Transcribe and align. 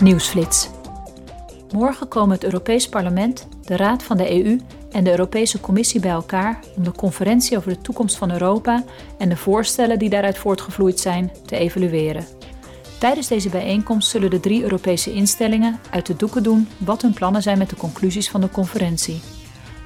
Nieuwsflits. 0.00 0.68
Morgen 1.72 2.08
komen 2.08 2.34
het 2.34 2.44
Europees 2.44 2.88
Parlement, 2.88 3.48
de 3.62 3.76
Raad 3.76 4.02
van 4.02 4.16
de 4.16 4.44
EU 4.44 4.60
en 4.90 5.04
de 5.04 5.10
Europese 5.10 5.60
Commissie 5.60 6.00
bij 6.00 6.10
elkaar 6.10 6.58
om 6.76 6.84
de 6.84 6.92
conferentie 6.92 7.56
over 7.56 7.70
de 7.70 7.80
toekomst 7.80 8.16
van 8.16 8.30
Europa 8.30 8.84
en 9.18 9.28
de 9.28 9.36
voorstellen 9.36 9.98
die 9.98 10.08
daaruit 10.08 10.38
voortgevloeid 10.38 11.00
zijn 11.00 11.32
te 11.46 11.56
evalueren. 11.56 12.26
Tijdens 12.98 13.28
deze 13.28 13.48
bijeenkomst 13.48 14.08
zullen 14.08 14.30
de 14.30 14.40
drie 14.40 14.62
Europese 14.62 15.12
instellingen 15.12 15.80
uit 15.90 16.06
de 16.06 16.16
doeken 16.16 16.42
doen 16.42 16.68
wat 16.78 17.02
hun 17.02 17.14
plannen 17.14 17.42
zijn 17.42 17.58
met 17.58 17.70
de 17.70 17.76
conclusies 17.76 18.30
van 18.30 18.40
de 18.40 18.50
conferentie. 18.50 19.20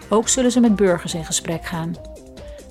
Ook 0.09 0.29
zullen 0.29 0.53
ze 0.53 0.61
met 0.61 0.77
burgers 0.77 1.15
in 1.15 1.25
gesprek 1.25 1.67
gaan. 1.67 1.95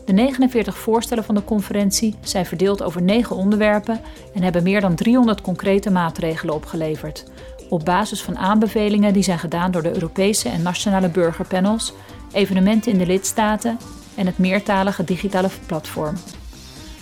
De 0.09 0.15
49 0.15 0.77
voorstellen 0.77 1.23
van 1.23 1.35
de 1.35 1.43
conferentie 1.43 2.15
zijn 2.21 2.45
verdeeld 2.45 2.83
over 2.83 3.01
negen 3.01 3.35
onderwerpen 3.35 4.01
en 4.33 4.43
hebben 4.43 4.63
meer 4.63 4.81
dan 4.81 4.95
300 4.95 5.41
concrete 5.41 5.91
maatregelen 5.91 6.55
opgeleverd, 6.55 7.25
op 7.69 7.85
basis 7.85 8.21
van 8.21 8.37
aanbevelingen 8.37 9.13
die 9.13 9.23
zijn 9.23 9.39
gedaan 9.39 9.71
door 9.71 9.81
de 9.81 9.93
Europese 9.93 10.49
en 10.49 10.61
nationale 10.61 11.09
burgerpanels, 11.09 11.93
evenementen 12.31 12.91
in 12.91 12.97
de 12.97 13.05
lidstaten 13.05 13.77
en 14.15 14.25
het 14.25 14.37
meertalige 14.37 15.03
digitale 15.03 15.49
platform. 15.65 16.15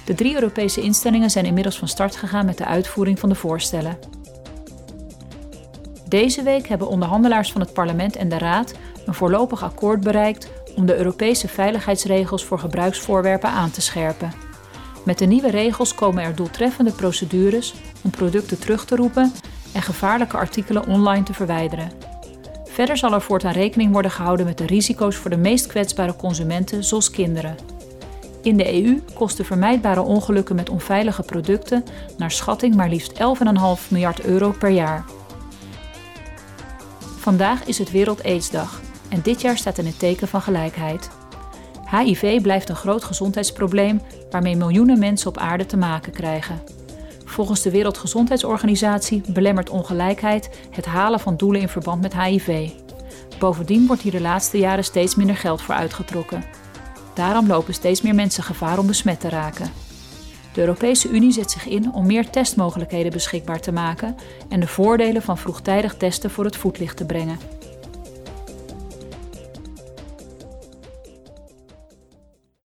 De 0.06 0.16
drie 0.16 0.34
Europese 0.34 0.82
instellingen 0.82 1.30
zijn 1.30 1.46
inmiddels 1.46 1.78
van 1.78 1.88
start 1.88 2.16
gegaan 2.16 2.46
met 2.46 2.58
de 2.58 2.66
uitvoering 2.66 3.20
van 3.20 3.30
de 3.30 3.36
voorstellen. 3.36 3.98
Deze 6.08 6.44
week 6.44 6.68
hebben 6.68 6.88
onderhandelaars 6.88 7.52
van 7.52 7.62
het 7.62 7.74
parlement 7.74 8.16
en 8.16 8.30
de 8.30 8.38
raad 8.38 8.74
een 9.06 9.14
voorlopig 9.14 9.64
akkoord 9.64 10.02
bereikt 10.02 10.50
om 10.78 10.86
de 10.86 10.98
Europese 10.98 11.48
veiligheidsregels 11.48 12.46
voor 12.46 12.60
gebruiksvoorwerpen 12.60 13.50
aan 13.50 13.72
te 13.72 13.82
scherpen. 13.82 14.34
Met 15.06 15.18
de 15.18 15.26
nieuwe 15.26 15.50
regels 15.50 15.96
komen 15.96 16.24
er 16.24 16.36
doeltreffende 16.36 16.92
procedures 16.92 17.74
om 18.04 18.10
producten 18.10 18.60
terug 18.60 18.86
te 18.86 18.96
roepen 18.96 19.34
en 19.74 19.82
gevaarlijke 19.82 20.38
artikelen 20.38 20.88
online 20.88 21.24
te 21.24 21.34
verwijderen. 21.34 21.92
Verder 22.66 22.98
zal 22.98 23.14
er 23.14 23.22
voortaan 23.22 23.52
rekening 23.52 23.92
worden 23.92 24.12
gehouden 24.12 24.46
met 24.46 24.58
de 24.58 24.66
risico's 24.66 25.16
voor 25.16 25.30
de 25.30 25.38
meest 25.38 25.68
kwetsbare 25.68 26.16
consumenten, 26.16 26.84
zoals 26.84 27.10
kinderen. 27.10 27.56
In 28.42 28.58
de 28.58 28.84
EU 28.84 29.02
kosten 29.14 29.46
vermijdbare 29.46 30.02
ongelukken 30.02 30.56
met 30.56 30.70
onveilige 30.70 31.24
producten 31.24 31.84
naar 32.18 32.32
schatting 32.32 32.76
maar 32.76 32.90
liefst 32.90 33.14
11,5 33.14 33.20
miljard 33.90 34.22
euro 34.22 34.52
per 34.52 34.70
jaar. 34.70 35.06
Vandaag 37.18 37.66
is 37.66 37.78
het 37.78 37.92
Wereld 37.92 38.24
Aidsdag 38.24 38.82
en 39.10 39.22
dit 39.24 39.42
jaar 39.42 39.58
staat 39.58 39.78
in 39.78 39.86
het 39.86 40.00
teken 40.00 40.28
van 40.28 40.42
gelijkheid. 40.42 41.10
HIV 41.90 42.42
blijft 42.42 42.70
een 42.70 42.76
groot 42.76 43.04
gezondheidsprobleem 43.04 44.02
waarmee 44.32 44.56
miljoenen 44.56 45.00
mensen 45.00 45.30
op 45.30 45.38
aarde 45.38 45.66
te 45.66 45.78
maken 45.78 46.12
krijgen. 46.12 46.62
Volgens 47.26 47.62
de 47.62 47.72
Wereldgezondheidsorganisatie 47.72 49.22
belemmert 49.28 49.70
ongelijkheid 49.70 50.50
het 50.72 50.86
halen 50.86 51.20
van 51.20 51.38
doelen 51.38 51.62
in 51.62 51.70
verband 51.70 52.02
met 52.02 52.22
HIV. 52.22 52.70
Bovendien 53.40 53.88
wordt 53.88 54.02
hier 54.02 54.12
de 54.12 54.22
laatste 54.22 54.58
jaren 54.58 54.84
steeds 54.84 55.16
minder 55.16 55.36
geld 55.36 55.62
voor 55.62 55.76
uitgetrokken. 55.76 56.44
Daarom 57.14 57.48
lopen 57.48 57.74
steeds 57.74 58.02
meer 58.02 58.16
mensen 58.16 58.44
gevaar 58.44 58.80
om 58.80 58.88
besmet 58.88 59.20
te 59.20 59.30
raken. 59.30 59.72
De 60.54 60.62
Europese 60.62 61.10
Unie 61.10 61.32
zet 61.32 61.52
zich 61.52 61.68
in 61.68 61.94
om 61.94 62.06
meer 62.06 62.30
testmogelijkheden 62.30 63.12
beschikbaar 63.12 63.60
te 63.60 63.72
maken 63.72 64.16
en 64.50 64.60
de 64.60 64.68
voordelen 64.68 65.22
van 65.22 65.38
vroegtijdig 65.38 65.96
testen 65.96 66.32
voor 66.32 66.46
het 66.46 66.56
voetlicht 66.56 66.98
te 66.98 67.06
brengen. 67.06 67.57